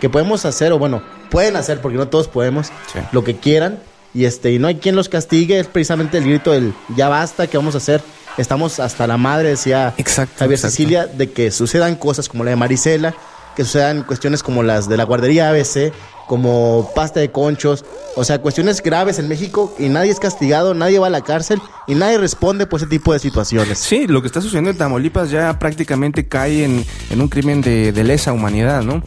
que 0.00 0.08
podemos 0.08 0.44
hacer, 0.44 0.72
o 0.72 0.78
bueno, 0.78 1.02
pueden 1.30 1.56
hacer, 1.56 1.80
porque 1.80 1.98
no 1.98 2.08
todos 2.08 2.28
podemos, 2.28 2.68
sí. 2.92 3.00
lo 3.12 3.24
que 3.24 3.36
quieran, 3.36 3.80
y 4.14 4.24
este, 4.24 4.52
y 4.52 4.58
no 4.58 4.68
hay 4.68 4.76
quien 4.76 4.96
los 4.96 5.08
castigue, 5.08 5.60
es 5.60 5.66
precisamente 5.66 6.18
el 6.18 6.24
grito 6.24 6.52
del 6.52 6.72
ya 6.96 7.08
basta, 7.08 7.46
¿qué 7.46 7.56
vamos 7.56 7.74
a 7.74 7.78
hacer? 7.78 8.02
Estamos 8.36 8.80
hasta 8.80 9.06
la 9.06 9.16
madre, 9.16 9.50
decía 9.50 9.94
exacto, 9.96 10.34
Javier 10.38 10.58
exacto. 10.58 10.70
Cecilia, 10.76 11.06
de 11.06 11.30
que 11.30 11.50
sucedan 11.50 11.96
cosas 11.96 12.28
como 12.28 12.44
la 12.44 12.50
de 12.50 12.56
Marisela, 12.56 13.14
que 13.56 13.64
sucedan 13.64 14.04
cuestiones 14.04 14.42
como 14.42 14.62
las 14.62 14.88
de 14.88 14.96
la 14.96 15.04
guardería 15.04 15.50
ABC, 15.50 15.92
como 16.28 16.90
pasta 16.94 17.18
de 17.18 17.32
conchos, 17.32 17.84
o 18.14 18.22
sea, 18.22 18.40
cuestiones 18.40 18.82
graves 18.82 19.18
en 19.18 19.28
México 19.28 19.74
y 19.78 19.88
nadie 19.88 20.12
es 20.12 20.20
castigado, 20.20 20.74
nadie 20.74 20.98
va 20.98 21.08
a 21.08 21.10
la 21.10 21.22
cárcel 21.22 21.60
y 21.88 21.94
nadie 21.94 22.18
responde 22.18 22.66
por 22.66 22.80
ese 22.80 22.88
tipo 22.88 23.12
de 23.12 23.18
situaciones. 23.18 23.78
Sí, 23.78 24.06
lo 24.06 24.20
que 24.20 24.26
está 24.26 24.40
sucediendo 24.40 24.70
en 24.70 24.76
Tamaulipas 24.76 25.30
ya 25.30 25.58
prácticamente 25.58 26.28
cae 26.28 26.64
en, 26.64 26.84
en 27.10 27.20
un 27.20 27.28
crimen 27.28 27.62
de, 27.62 27.92
de, 27.92 28.04
lesa 28.04 28.32
humanidad, 28.32 28.82
¿no? 28.82 29.02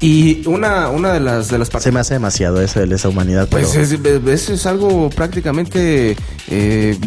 Y 0.00 0.46
una, 0.48 0.88
una 0.88 1.12
de 1.12 1.20
las 1.20 1.48
de 1.48 1.58
las 1.58 1.68
Se 1.68 1.92
me 1.92 2.00
hace 2.00 2.14
demasiado 2.14 2.60
eso 2.60 2.80
de 2.80 2.88
lesa 2.88 3.08
humanidad. 3.08 3.48
Pues 3.48 3.68
pero... 3.72 3.82
es, 3.84 3.92
es, 4.26 4.50
es, 4.50 4.66
algo 4.66 5.08
prácticamente 5.10 6.16
eh, 6.48 6.98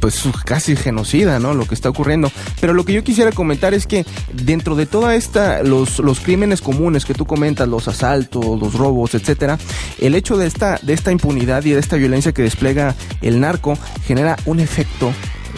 pues 0.00 0.22
casi 0.44 0.76
genocida, 0.76 1.38
¿no? 1.38 1.52
Lo 1.52 1.66
que 1.66 1.74
está 1.74 1.90
ocurriendo. 1.90 2.32
Pero 2.60 2.72
lo 2.72 2.84
que 2.84 2.94
yo 2.94 3.04
quisiera 3.04 3.32
comentar 3.32 3.74
es 3.74 3.86
que 3.86 4.06
dentro 4.32 4.76
de 4.76 4.86
toda 4.86 5.14
esta, 5.14 5.62
los, 5.62 5.98
los 5.98 6.20
crímenes 6.20 6.62
comunes 6.62 7.04
que 7.04 7.12
tú 7.14 7.26
comentas, 7.26 7.68
los 7.68 7.86
asaltos, 7.86 8.44
los 8.44 8.74
robos, 8.74 9.09
etcétera, 9.16 9.58
el 9.98 10.14
hecho 10.14 10.36
de 10.36 10.46
esta, 10.46 10.78
de 10.82 10.92
esta 10.92 11.12
impunidad 11.12 11.64
y 11.64 11.70
de 11.70 11.80
esta 11.80 11.96
violencia 11.96 12.32
que 12.32 12.42
despliega 12.42 12.94
el 13.20 13.40
narco 13.40 13.78
genera 14.06 14.36
un 14.46 14.60
efecto 14.60 15.12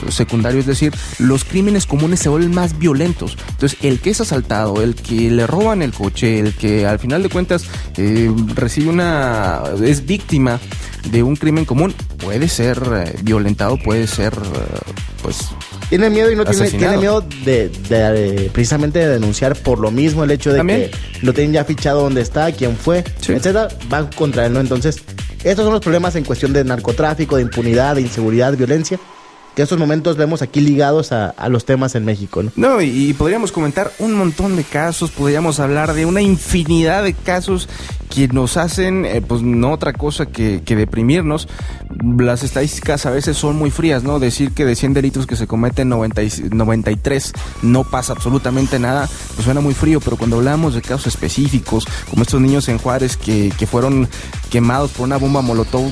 secundario, 0.08 0.60
es 0.60 0.66
decir, 0.66 0.92
los 1.18 1.44
crímenes 1.44 1.86
comunes 1.86 2.20
se 2.20 2.28
vuelven 2.28 2.54
más 2.54 2.78
violentos. 2.78 3.36
Entonces, 3.50 3.78
el 3.82 4.00
que 4.00 4.10
es 4.10 4.20
asaltado, 4.20 4.82
el 4.82 4.94
que 4.94 5.30
le 5.30 5.46
roban 5.46 5.82
el 5.82 5.92
coche, 5.92 6.38
el 6.38 6.54
que 6.54 6.86
al 6.86 6.98
final 6.98 7.22
de 7.22 7.28
cuentas 7.28 7.66
eh, 7.96 8.30
recibe 8.54 8.90
una. 8.90 9.62
es 9.82 10.06
víctima 10.06 10.60
de 11.10 11.22
un 11.22 11.36
crimen 11.36 11.64
común, 11.64 11.94
puede 12.18 12.48
ser 12.48 12.82
eh, 12.94 13.16
violentado, 13.22 13.76
puede 13.76 14.06
ser, 14.06 14.32
eh, 14.34 14.92
pues. 15.22 15.38
Tiene 15.92 16.08
miedo 16.08 16.30
y 16.30 16.36
no 16.36 16.46
tiene, 16.46 16.70
tiene, 16.70 16.96
miedo 16.96 17.22
de, 17.44 17.68
de, 17.68 17.98
de, 17.98 18.50
precisamente 18.50 18.98
de 18.98 19.08
denunciar 19.08 19.54
por 19.54 19.78
lo 19.78 19.90
mismo 19.90 20.24
el 20.24 20.30
hecho 20.30 20.50
de 20.50 20.56
¿También? 20.56 20.90
que 20.90 20.90
lo 21.20 21.34
tienen 21.34 21.52
ya 21.52 21.66
fichado 21.66 22.00
donde 22.00 22.22
está, 22.22 22.50
quién 22.50 22.78
fue, 22.78 23.04
sí. 23.20 23.32
etcétera, 23.32 23.68
van 23.90 24.06
contra 24.06 24.46
él, 24.46 24.54
¿no? 24.54 24.60
Entonces, 24.60 25.02
estos 25.44 25.64
son 25.64 25.74
los 25.74 25.82
problemas 25.82 26.16
en 26.16 26.24
cuestión 26.24 26.54
de 26.54 26.64
narcotráfico, 26.64 27.36
de 27.36 27.42
impunidad, 27.42 27.96
de 27.96 28.00
inseguridad, 28.00 28.56
violencia 28.56 28.98
que 29.54 29.62
estos 29.62 29.78
momentos 29.78 30.16
vemos 30.16 30.42
aquí 30.42 30.60
ligados 30.60 31.12
a, 31.12 31.30
a 31.30 31.48
los 31.48 31.64
temas 31.64 31.94
en 31.94 32.04
México. 32.04 32.42
¿no? 32.42 32.50
no, 32.56 32.82
y, 32.82 33.12
podríamos 33.14 33.52
comentar 33.52 33.92
un 33.98 34.14
montón 34.14 34.56
de 34.56 34.64
casos, 34.64 35.10
podríamos 35.10 35.60
hablar 35.60 35.92
de 35.94 36.06
una 36.06 36.22
infinidad 36.22 37.02
de 37.02 37.14
casos 37.14 37.68
que 38.08 38.28
nos 38.28 38.56
hacen, 38.56 39.04
eh, 39.04 39.22
pues 39.22 39.42
no 39.42 39.72
otra 39.72 39.92
cosa 39.92 40.26
que, 40.26 40.62
que, 40.64 40.76
deprimirnos. 40.76 41.48
Las 42.18 42.42
estadísticas 42.42 43.06
a 43.06 43.10
veces 43.10 43.36
son 43.36 43.56
muy 43.56 43.70
frías, 43.70 44.02
¿no? 44.02 44.18
Decir 44.18 44.52
que 44.52 44.64
de 44.64 44.76
100 44.76 44.94
delitos 44.94 45.26
que 45.26 45.36
se 45.36 45.46
cometen 45.46 45.88
90 45.88 46.22
y, 46.22 46.30
93 46.50 47.32
no 47.62 47.84
pasa 47.84 48.12
absolutamente 48.12 48.78
nada, 48.78 49.08
pues 49.34 49.44
suena 49.44 49.60
muy 49.60 49.74
frío, 49.74 50.00
pero 50.00 50.16
cuando 50.16 50.36
hablamos 50.36 50.74
de 50.74 50.82
casos 50.82 51.06
específicos, 51.06 51.86
como 52.10 52.22
estos 52.22 52.40
niños 52.40 52.68
en 52.68 52.78
Juárez 52.78 53.16
que, 53.16 53.52
que 53.58 53.66
fueron 53.66 54.08
quemados 54.50 54.90
por 54.90 55.06
una 55.06 55.16
bomba 55.16 55.40
molotov 55.40 55.90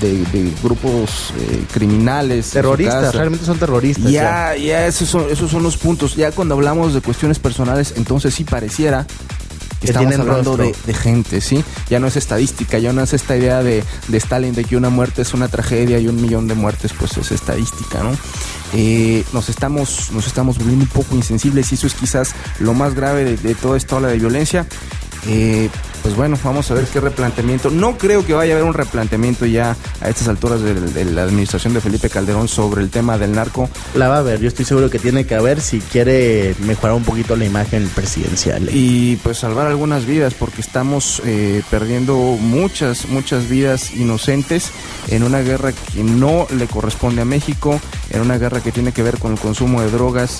de, 0.00 0.24
de 0.26 0.52
grupos 0.62 1.32
eh, 1.38 1.64
criminales. 1.72 2.50
Terroristas, 2.50 3.14
realmente 3.14 3.44
son 3.44 3.58
terroristas. 3.58 4.10
Ya, 4.10 4.54
ya, 4.54 4.56
ya 4.56 4.86
esos, 4.86 5.08
son, 5.08 5.26
esos 5.30 5.50
son 5.50 5.62
los 5.62 5.76
puntos. 5.76 6.16
Ya 6.16 6.32
cuando 6.32 6.54
hablamos 6.54 6.94
de 6.94 7.00
cuestiones 7.00 7.38
personales, 7.38 7.94
entonces 7.96 8.34
sí 8.34 8.44
pareciera 8.44 9.06
que 9.80 9.86
estamos 9.88 10.18
hablando 10.18 10.56
de, 10.56 10.74
de, 10.86 10.94
gente, 10.94 11.40
¿sí? 11.40 11.64
Ya 11.88 12.00
no 12.00 12.08
es 12.08 12.16
estadística, 12.16 12.78
ya 12.78 12.92
no 12.92 13.02
es 13.02 13.12
esta 13.12 13.36
idea 13.36 13.62
de, 13.62 13.84
de, 14.08 14.18
Stalin 14.18 14.54
de 14.54 14.64
que 14.64 14.76
una 14.76 14.90
muerte 14.90 15.22
es 15.22 15.34
una 15.34 15.48
tragedia 15.48 15.98
y 15.98 16.08
un 16.08 16.20
millón 16.20 16.48
de 16.48 16.54
muertes 16.54 16.92
pues 16.98 17.16
es 17.16 17.30
estadística, 17.30 18.02
¿no? 18.02 18.10
Eh, 18.74 19.24
nos 19.32 19.48
estamos 19.48 20.10
nos 20.12 20.26
estamos 20.26 20.58
volviendo 20.58 20.84
un 20.84 20.90
poco 20.90 21.14
insensibles 21.14 21.72
y 21.72 21.76
eso 21.76 21.86
es 21.86 21.94
quizás 21.94 22.34
lo 22.58 22.74
más 22.74 22.94
grave 22.94 23.24
de, 23.24 23.36
de 23.36 23.54
toda 23.54 23.76
esta 23.76 23.96
ola 23.96 24.08
de 24.08 24.18
violencia. 24.18 24.66
Eh, 25.26 25.68
pues 26.02 26.16
bueno, 26.16 26.38
vamos 26.42 26.70
a 26.70 26.74
ver 26.74 26.84
qué 26.84 27.00
replanteamiento. 27.00 27.70
No 27.70 27.98
creo 27.98 28.24
que 28.24 28.34
vaya 28.34 28.54
a 28.54 28.56
haber 28.56 28.68
un 28.68 28.74
replanteamiento 28.74 29.46
ya 29.46 29.76
a 30.00 30.08
estas 30.08 30.28
alturas 30.28 30.60
de, 30.60 30.74
de, 30.74 31.04
la 31.04 31.22
administración 31.22 31.74
de 31.74 31.80
Felipe 31.80 32.08
Calderón 32.08 32.48
sobre 32.48 32.82
el 32.82 32.90
tema 32.90 33.18
del 33.18 33.32
narco. 33.32 33.68
La 33.94 34.08
va 34.08 34.16
a 34.16 34.18
haber, 34.18 34.40
yo 34.40 34.48
estoy 34.48 34.64
seguro 34.64 34.90
que 34.90 34.98
tiene 34.98 35.26
que 35.26 35.34
haber 35.34 35.60
si 35.60 35.80
quiere 35.80 36.54
mejorar 36.60 36.96
un 36.96 37.04
poquito 37.04 37.36
la 37.36 37.44
imagen 37.44 37.88
presidencial. 37.94 38.68
Y 38.72 39.16
pues 39.16 39.38
salvar 39.38 39.66
algunas 39.66 40.06
vidas, 40.06 40.34
porque 40.34 40.60
estamos 40.60 41.22
eh, 41.24 41.62
perdiendo 41.70 42.16
muchas, 42.16 43.08
muchas 43.08 43.48
vidas 43.48 43.94
inocentes 43.94 44.70
en 45.08 45.22
una 45.22 45.40
guerra 45.40 45.72
que 45.72 46.02
no 46.02 46.46
le 46.50 46.66
corresponde 46.66 47.22
a 47.22 47.24
México, 47.24 47.80
en 48.10 48.20
una 48.20 48.38
guerra 48.38 48.60
que 48.60 48.72
tiene 48.72 48.92
que 48.92 49.02
ver 49.02 49.18
con 49.18 49.32
el 49.32 49.38
consumo 49.38 49.80
de 49.80 49.90
drogas 49.90 50.38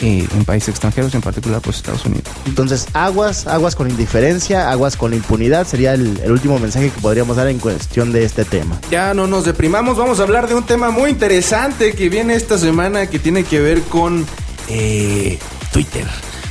eh, 0.00 0.26
en 0.32 0.44
países 0.44 0.70
extranjeros, 0.70 1.14
en 1.14 1.20
particular 1.20 1.60
pues 1.60 1.76
Estados 1.76 2.04
Unidos. 2.04 2.24
Entonces, 2.46 2.86
aguas, 2.92 3.46
aguas 3.46 3.74
con 3.74 3.90
indiferencia, 3.90 4.70
aguas 4.70 4.96
con 4.96 5.14
impunidad, 5.14 5.66
sería 5.66 5.94
el, 5.94 6.20
el, 6.22 6.32
último 6.32 6.58
mensaje 6.58 6.90
que 6.90 7.00
podríamos 7.00 7.36
dar 7.36 7.48
en 7.48 7.58
cuestión 7.58 8.12
de 8.12 8.24
este 8.24 8.44
tema. 8.44 8.78
Ya 8.90 9.14
no 9.14 9.26
nos 9.26 9.44
deprimamos, 9.44 9.96
vamos 9.96 10.20
a 10.20 10.24
hablar 10.24 10.48
de 10.48 10.54
un 10.54 10.64
tema 10.64 10.90
muy 10.90 11.10
interesante 11.10 11.92
que 11.92 12.08
viene 12.08 12.34
esta 12.34 12.58
semana 12.58 13.06
que 13.06 13.18
tiene 13.18 13.44
que 13.44 13.60
ver 13.60 13.82
con 13.82 14.26
eh, 14.68 15.38
Twitter. 15.72 16.06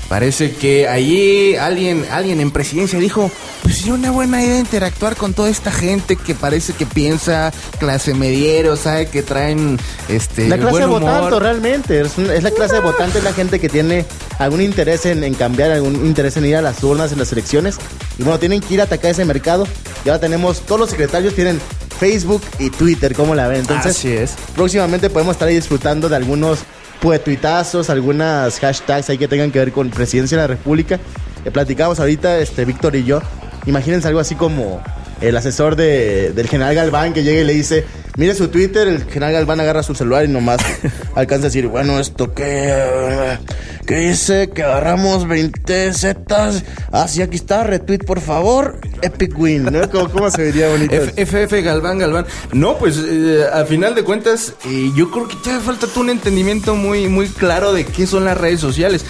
Parece 0.10 0.52
que 0.52 0.88
allí 0.88 1.56
alguien, 1.56 2.06
alguien 2.12 2.40
en 2.40 2.52
presidencia 2.52 3.00
dijo, 3.00 3.32
pues 3.64 3.78
sería 3.78 3.96
una 3.96 4.12
buena 4.12 4.44
idea 4.44 4.60
interactuar 4.60 5.16
con 5.16 5.34
toda 5.34 5.50
esta 5.50 5.72
gente 5.72 6.16
que 6.16 6.36
parece 6.36 6.74
que 6.74 6.86
piensa 6.86 7.52
clase 7.80 8.14
mediero, 8.14 8.76
sabe 8.76 9.08
que 9.08 9.24
traen 9.24 9.80
este 10.08 10.48
la 10.48 10.58
clase 10.58 10.72
buen 10.72 10.82
de 10.82 10.88
humor. 10.88 11.02
votante 11.02 11.40
realmente, 11.40 12.02
es, 12.02 12.44
la 12.44 12.52
clase 12.52 12.76
de 12.76 12.82
votante, 12.82 13.18
es 13.18 13.24
la 13.24 13.34
gente 13.34 13.60
que 13.60 13.68
tiene 13.68 14.06
algún 14.38 14.62
interés 14.62 15.08
en, 15.08 15.24
en 15.24 15.34
cambiar, 15.34 15.72
algún 15.72 15.96
interés 16.06 16.38
en 16.38 16.46
ir 16.46 16.56
a 16.56 16.62
las 16.62 16.84
urnas 16.84 17.12
en 17.12 17.18
las 17.18 17.32
elecciones. 17.32 17.78
Y 18.20 18.24
bueno, 18.24 18.38
tienen 18.38 18.62
que 18.62 18.76
ir 18.76 18.82
a 18.82 18.84
atacar 18.84 19.12
ese 19.12 19.26
mercado. 19.26 19.68
Y 20.06 20.10
ahora 20.10 20.22
tenemos, 20.22 20.62
todos 20.62 20.82
los 20.82 20.90
secretarios 20.92 21.34
tienen 21.34 21.60
Facebook 22.00 22.42
y 22.60 22.70
Twitter, 22.70 23.16
¿cómo 23.16 23.34
la 23.34 23.48
ven? 23.48 23.62
Entonces, 23.62 23.98
Así 23.98 24.12
es. 24.12 24.36
próximamente 24.56 25.10
podemos 25.10 25.34
estar 25.34 25.48
ahí 25.48 25.56
disfrutando 25.56 26.10
de 26.10 26.16
algunos 26.16 26.60
puetuitazos, 27.06 27.92
algunas 27.92 28.60
hashtags 28.60 29.12
ahí 29.12 29.20
que 29.20 29.28
tengan 29.28 29.52
que 29.52 29.60
ver 29.60 29.72
con 29.72 29.92
presidencia 29.92 30.38
de 30.38 30.42
la 30.42 30.48
República. 30.48 31.00
Que 31.44 31.52
platicamos 31.52 32.00
ahorita, 32.00 32.40
este, 32.40 32.66
Víctor 32.66 32.96
y 32.96 33.04
yo. 33.04 33.22
Imagínense 33.68 34.08
algo 34.08 34.20
así 34.20 34.34
como 34.34 34.82
el 35.22 35.38
asesor 35.38 35.76
de, 35.76 36.32
del 36.34 36.48
general 36.48 36.74
Galván 36.74 37.14
que 37.14 37.22
llega 37.22 37.42
y 37.42 37.44
le 37.44 37.54
dice, 37.54 37.86
mire 38.18 38.34
su 38.34 38.48
Twitter, 38.48 38.88
el 38.88 39.04
general 39.04 39.34
Galván 39.34 39.60
agarra 39.60 39.84
su 39.84 39.94
celular 39.94 40.26
y 40.26 40.30
nomás 40.30 40.58
alcanza 41.16 41.46
a 41.46 41.50
decir, 41.50 41.68
bueno, 41.68 42.00
esto 42.00 42.34
que, 42.34 43.38
que 43.86 43.98
dice 43.98 44.50
que 44.50 44.64
agarramos 44.64 45.28
20 45.28 45.94
zetas. 45.94 46.64
Ah, 46.92 47.08
sí, 47.08 47.22
aquí 47.22 47.36
está, 47.36 47.64
retweet 47.64 48.00
por 48.00 48.20
favor. 48.20 48.80
Epic 49.06 49.38
win, 49.38 49.64
¿no? 49.66 49.90
¿Cómo, 49.90 50.10
cómo 50.10 50.32
se 50.32 50.44
vería 50.44 50.70
bonito? 50.70 50.94
FF 50.96 51.52
Galván 51.64 52.00
Galván. 52.00 52.26
No, 52.54 52.78
pues 52.78 52.98
eh, 53.06 53.46
a 53.54 53.66
final 53.66 53.96
de 53.96 54.04
cuentas, 54.04 54.54
eh, 54.66 54.92
yo 54.96 55.12
creo 55.12 55.28
que 55.28 55.36
te 55.38 55.52
hace 55.52 55.62
falta 55.66 55.88
tú 55.88 56.02
un 56.02 56.10
entendimiento 56.10 56.76
muy, 56.76 57.08
muy 57.08 57.28
claro 57.30 57.74
de 57.74 57.86
qué 57.86 58.06
son 58.08 58.26
las 58.26 58.38
redes 58.38 58.60
sociales. 58.60 59.06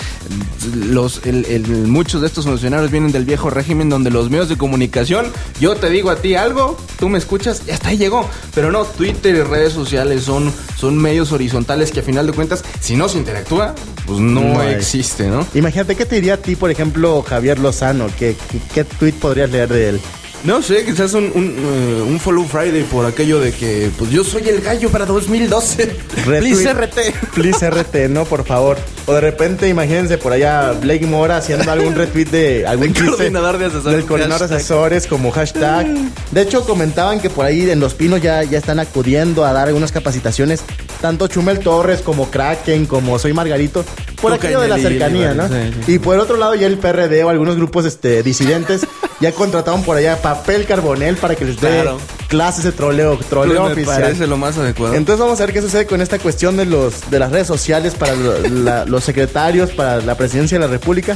Los, 0.75 1.21
el- 1.25 1.45
el- 1.45 1.67
muchos 1.87 2.21
de 2.21 2.27
estos 2.27 2.45
funcionarios 2.45 2.91
vienen 2.91 3.11
del 3.11 3.25
viejo 3.25 3.49
régimen 3.49 3.89
donde 3.89 4.09
los 4.09 4.29
medios 4.29 4.49
de 4.49 4.57
comunicación, 4.57 5.25
yo 5.59 5.75
te 5.75 5.89
digo 5.89 6.09
a 6.09 6.15
ti 6.17 6.35
algo, 6.35 6.77
tú 6.99 7.09
me 7.09 7.17
escuchas 7.17 7.61
y 7.67 7.71
hasta 7.71 7.89
ahí 7.89 7.97
llegó. 7.97 8.27
Pero 8.53 8.71
no, 8.71 8.83
Twitter 8.83 9.35
y 9.35 9.41
redes 9.41 9.73
sociales 9.73 10.23
son, 10.23 10.51
son 10.77 10.97
medios 10.97 11.31
horizontales 11.31 11.91
que 11.91 11.99
a 11.99 12.03
final 12.03 12.25
de 12.27 12.33
cuentas, 12.33 12.63
si 12.79 12.95
no 12.95 13.07
se 13.09 13.17
interactúa, 13.17 13.75
pues 14.05 14.19
no, 14.19 14.61
existe, 14.63 15.27
¿no? 15.27 15.45
Imagínate, 15.53 15.95
¿qué 15.95 16.05
te 16.05 16.15
diría 16.15 16.35
a 16.35 16.37
ti, 16.37 16.55
por 16.55 16.71
ejemplo, 16.71 17.21
Javier 17.21 17.59
Lozano? 17.59 18.07
¿Qué, 18.17 18.35
qué, 18.51 18.59
qué 18.73 18.83
tweet 18.83 19.13
podrías 19.13 19.49
leer 19.49 19.69
de 19.69 19.89
él? 19.89 20.01
No 20.45 20.61
sé, 20.61 20.85
quizás 20.85 21.13
un, 21.13 21.31
un, 21.33 21.55
eh, 21.57 22.01
un 22.07 22.19
Follow 22.19 22.45
Friday 22.45 22.83
por 22.83 23.03
aquello 23.07 23.39
de 23.39 23.51
que, 23.51 23.89
pues 23.97 24.11
yo 24.11 24.23
soy 24.23 24.47
el 24.47 24.61
gallo 24.61 24.91
para 24.91 25.05
2012. 25.07 25.87
Please 26.23 26.71
RT. 26.71 27.33
Please 27.33 27.67
RT, 27.67 28.09
no, 28.09 28.25
por 28.25 28.45
favor. 28.45 28.77
O 29.07 29.13
de 29.13 29.21
repente, 29.21 29.67
imagínense 29.67 30.19
por 30.19 30.33
allá 30.33 30.71
Blake 30.73 31.07
Mora 31.07 31.37
haciendo 31.37 31.71
algún 31.71 31.95
retweet 31.95 32.25
de 32.25 32.67
algún 32.67 32.87
El 32.89 32.93
chiste 32.93 33.09
coordinador 33.09 33.57
de 33.57 33.65
asesores. 33.65 33.97
Del 33.97 34.05
coordinador 34.05 34.47
de 34.47 34.55
asesores 34.55 35.07
como 35.07 35.31
hashtag. 35.31 35.87
De 36.29 36.41
hecho, 36.41 36.63
comentaban 36.63 37.19
que 37.19 37.31
por 37.31 37.45
ahí 37.45 37.67
en 37.67 37.79
Los 37.79 37.95
Pinos 37.95 38.21
ya, 38.21 38.43
ya 38.43 38.59
están 38.59 38.79
acudiendo 38.79 39.45
a 39.45 39.53
dar 39.53 39.67
algunas 39.67 39.91
capacitaciones. 39.91 40.63
Tanto 41.01 41.27
Chumel 41.27 41.59
Torres 41.59 42.01
como 42.01 42.29
Kraken, 42.29 42.85
como 42.85 43.17
Soy 43.17 43.33
Margarito. 43.33 43.83
Por 44.21 44.33
aquello 44.33 44.61
de 44.61 44.67
la 44.67 44.77
cercanía, 44.77 45.33
¿no? 45.33 45.47
sí, 45.47 45.53
sí. 45.85 45.93
Y 45.93 45.99
por 45.99 46.17
otro 46.19 46.37
lado 46.37 46.55
ya 46.55 46.67
el 46.67 46.77
PRD 46.77 47.23
o 47.23 47.29
algunos 47.29 47.55
grupos 47.55 47.85
este, 47.85 48.23
disidentes 48.23 48.87
ya 49.21 49.31
contrataron 49.31 49.83
por 49.83 49.97
allá 49.97 50.21
papel 50.21 50.65
carbonel 50.65 51.15
para 51.17 51.35
que 51.35 51.45
les 51.45 51.59
dé 51.61 51.81
Claro. 51.81 51.97
clases 52.27 52.63
de 52.65 52.71
troleo, 52.71 53.17
troleo 53.29 53.63
Pues 53.63 53.75
me 53.75 53.81
oficial. 53.83 54.01
parece 54.03 54.27
lo 54.27 54.37
más 54.37 54.57
adecuado. 54.57 54.93
Entonces 54.95 55.19
vamos 55.19 55.39
a 55.39 55.45
ver 55.45 55.53
qué 55.53 55.61
sucede 55.61 55.85
con 55.85 56.01
esta 56.01 56.19
cuestión 56.19 56.57
de 56.57 56.65
los 56.65 57.09
de 57.09 57.19
las 57.19 57.31
redes 57.31 57.47
sociales 57.47 57.95
para 57.95 58.13
la- 58.15 58.85
los 58.85 59.03
secretarios, 59.03 59.71
para 59.71 60.01
la 60.01 60.15
presidencia 60.15 60.57
de 60.59 60.65
la 60.65 60.71
República. 60.71 61.15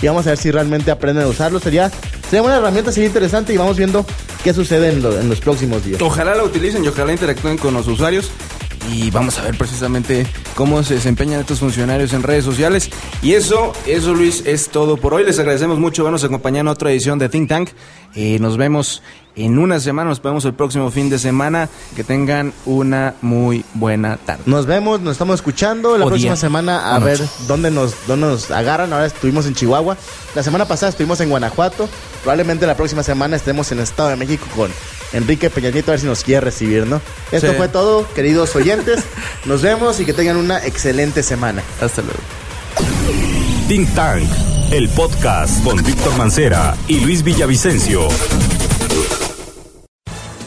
Y 0.00 0.06
vamos 0.06 0.26
a 0.26 0.30
ver 0.30 0.38
si 0.38 0.50
realmente 0.50 0.90
aprenden 0.90 1.24
a 1.24 1.26
usarlo. 1.28 1.58
Sería, 1.58 1.90
sería 2.30 2.42
una 2.42 2.56
herramienta, 2.58 2.92
sería 2.92 3.08
interesante 3.08 3.52
y 3.52 3.56
vamos 3.56 3.76
viendo 3.76 4.04
qué 4.44 4.52
sucede 4.54 4.90
en, 4.90 5.02
lo- 5.02 5.18
en 5.18 5.28
los 5.28 5.40
próximos 5.40 5.84
días. 5.84 6.00
Ojalá 6.02 6.34
la 6.36 6.44
utilicen 6.44 6.84
y 6.84 6.88
ojalá 6.88 7.12
interactúen 7.12 7.56
con 7.58 7.74
los 7.74 7.88
usuarios. 7.88 8.30
Y 8.92 9.10
vamos 9.10 9.38
a 9.38 9.42
ver 9.42 9.56
precisamente 9.56 10.26
cómo 10.54 10.82
se 10.82 10.94
desempeñan 10.94 11.40
estos 11.40 11.60
funcionarios 11.60 12.12
en 12.12 12.22
redes 12.22 12.44
sociales. 12.44 12.90
Y 13.22 13.34
eso, 13.34 13.72
eso 13.86 14.14
Luis, 14.14 14.44
es 14.46 14.68
todo 14.68 14.96
por 14.96 15.14
hoy. 15.14 15.24
Les 15.24 15.38
agradecemos 15.38 15.78
mucho 15.78 16.04
acompañando 16.24 16.70
a 16.70 16.74
otra 16.74 16.90
edición 16.90 17.18
de 17.18 17.28
Think 17.28 17.48
Tank. 17.48 17.70
Eh, 18.14 18.38
nos 18.40 18.56
vemos 18.56 19.02
en 19.44 19.58
una 19.58 19.80
semana, 19.80 20.08
nos 20.10 20.20
vemos 20.22 20.44
el 20.44 20.54
próximo 20.54 20.90
fin 20.90 21.10
de 21.10 21.18
semana. 21.18 21.68
Que 21.96 22.04
tengan 22.04 22.52
una 22.66 23.14
muy 23.22 23.64
buena 23.74 24.16
tarde. 24.16 24.42
Nos 24.46 24.66
vemos, 24.66 25.00
nos 25.00 25.12
estamos 25.12 25.36
escuchando 25.36 25.96
la 25.98 26.04
O 26.04 26.08
próxima 26.08 26.32
día. 26.34 26.40
semana 26.40 26.92
a 26.94 26.98
O 26.98 27.00
ver 27.00 27.20
noche. 27.20 27.30
dónde 27.46 27.70
nos, 27.70 27.94
dónde 28.06 28.26
nos 28.28 28.50
agarran. 28.50 28.92
Ahora 28.92 29.06
estuvimos 29.06 29.46
en 29.46 29.54
Chihuahua. 29.54 29.96
La 30.34 30.42
semana 30.42 30.64
pasada 30.66 30.90
estuvimos 30.90 31.20
en 31.20 31.30
Guanajuato. 31.30 31.88
Probablemente 32.22 32.66
la 32.66 32.76
próxima 32.76 33.02
semana 33.02 33.36
estemos 33.36 33.70
en 33.72 33.78
el 33.78 33.84
Estado 33.84 34.10
de 34.10 34.16
México 34.16 34.46
con 34.56 34.70
Enrique 35.12 35.48
Peña 35.50 35.70
Nieto 35.70 35.90
a 35.90 35.92
ver 35.92 36.00
si 36.00 36.06
nos 36.06 36.22
quiere 36.22 36.40
recibir, 36.42 36.86
¿no? 36.86 37.00
Esto 37.32 37.48
Sí. 37.50 37.56
fue 37.56 37.68
todo, 37.68 38.06
queridos 38.14 38.54
oyentes. 38.56 39.00
Nos 39.46 39.62
vemos 39.62 39.98
y 40.00 40.04
que 40.04 40.12
tengan 40.12 40.36
una 40.36 40.58
excelente 40.66 41.22
semana. 41.22 41.62
Hasta 41.80 42.02
luego. 42.02 42.18
Think 43.68 43.94
Tank, 43.94 44.24
el 44.70 44.88
podcast 44.90 45.62
con 45.64 45.82
Víctor 45.82 46.14
Mancera 46.16 46.76
y 46.88 47.00
Luis 47.00 47.22
Villavicencio. 47.22 48.08